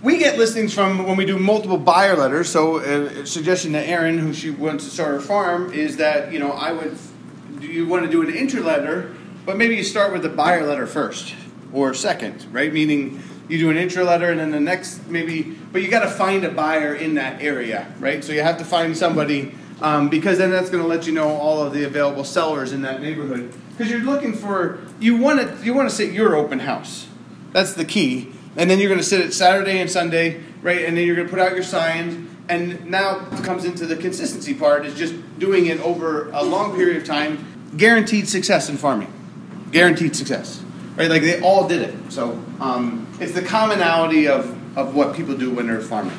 [0.00, 2.48] We get listings from when we do multiple buyer letters.
[2.48, 6.38] So, a suggestion to Erin, who she wants to start her farm, is that you
[6.38, 6.96] know I would
[7.60, 10.86] you want to do an intro letter, but maybe you start with the buyer letter
[10.86, 11.34] first
[11.72, 12.72] or second, right?
[12.72, 15.42] Meaning you do an intro letter and then the next maybe,
[15.72, 18.22] but you got to find a buyer in that area, right?
[18.22, 21.28] So you have to find somebody um, because then that's going to let you know
[21.28, 23.52] all of the available sellers in that neighborhood.
[23.70, 27.08] Because you're looking for you want to you want to sit your open house.
[27.52, 30.84] That's the key and then you're going to sit it Saturday and Sunday, right?
[30.84, 32.28] And then you're going to put out your signs.
[32.48, 36.96] And now comes into the consistency part is just doing it over a long period
[36.96, 37.72] of time.
[37.76, 39.12] Guaranteed success in farming.
[39.70, 40.62] Guaranteed success,
[40.96, 41.08] right?
[41.08, 41.94] Like they all did it.
[42.10, 46.16] So um, it's the commonality of, of what people do when they're farming.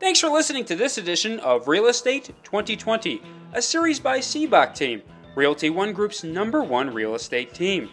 [0.00, 3.22] Thanks for listening to this edition of Real Estate 2020,
[3.54, 5.02] a series by Sibbach Team,
[5.34, 7.88] Realty One Group's number one real estate team.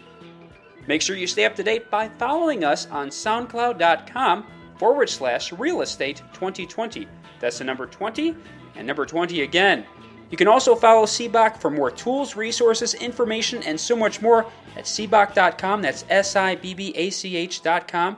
[0.88, 4.46] Make sure you stay up to date by following us on SoundCloud.com
[4.78, 7.08] forward slash real estate 2020.
[7.40, 8.36] That's the number 20
[8.76, 9.86] and number 20 again.
[10.32, 14.46] You can also follow Sibbach for more tools, resources, information, and so much more
[14.78, 15.82] at Sibbach.com.
[15.82, 18.18] That's S I B B A C H.com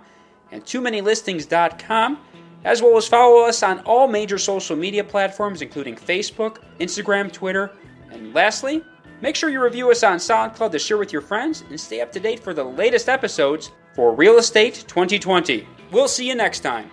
[0.52, 2.19] and too many listings.com,
[2.64, 7.72] as well as follow us on all major social media platforms, including Facebook, Instagram, Twitter,
[8.11, 8.84] and lastly,
[9.22, 12.11] Make sure you review us on SoundCloud to share with your friends and stay up
[12.11, 15.67] to date for the latest episodes for Real Estate 2020.
[15.92, 16.89] We'll see you next time.